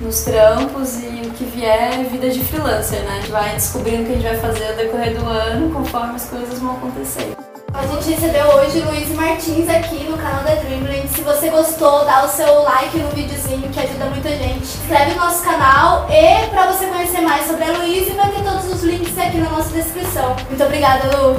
Nos 0.01 0.21
trampos 0.21 0.97
e 0.97 1.27
o 1.27 1.31
que 1.31 1.45
vier 1.45 1.99
é 1.99 2.03
vida 2.03 2.29
de 2.29 2.39
freelancer, 2.43 3.01
né? 3.01 3.17
A 3.17 3.21
gente 3.21 3.31
vai 3.31 3.53
descobrindo 3.53 4.03
o 4.03 4.05
que 4.05 4.11
a 4.13 4.15
gente 4.15 4.27
vai 4.27 4.37
fazer 4.37 4.69
ao 4.69 4.75
decorrer 4.75 5.19
do 5.19 5.25
ano 5.25 5.71
conforme 5.71 6.15
as 6.15 6.25
coisas 6.25 6.59
vão 6.59 6.71
acontecer. 6.71 7.36
A 7.77 7.85
gente 7.85 8.09
recebeu 8.09 8.47
hoje 8.55 8.79
Luiz 8.79 9.07
Martins 9.09 9.69
aqui 9.69 10.05
no 10.05 10.17
canal 10.17 10.43
da 10.43 10.55
Dreamland. 10.55 11.07
Se 11.09 11.21
você 11.21 11.47
gostou, 11.49 12.05
dá 12.05 12.25
o 12.25 12.27
seu 12.27 12.63
like 12.63 12.97
no 12.97 13.09
videozinho 13.11 13.69
que 13.69 13.79
ajuda 13.79 14.05
muita 14.05 14.29
gente. 14.29 14.63
Inscreve 14.63 15.11
no 15.11 15.17
nosso 15.17 15.43
canal 15.43 16.07
e 16.09 16.47
para 16.47 16.71
você 16.71 16.87
conhecer 16.87 17.21
mais 17.21 17.45
sobre 17.45 17.65
a 17.65 17.73
Luiz, 17.73 18.11
vai 18.15 18.31
ter 18.31 18.43
todos 18.43 18.65
os 18.73 18.81
links 18.81 19.15
aqui 19.15 19.37
na 19.37 19.51
nossa 19.51 19.69
descrição. 19.69 20.35
Muito 20.49 20.63
obrigada, 20.63 21.15
Lu. 21.17 21.35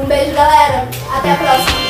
Um 0.00 0.06
beijo, 0.06 0.32
galera. 0.32 0.88
Até 1.12 1.32
a 1.32 1.36
próxima. 1.36 1.89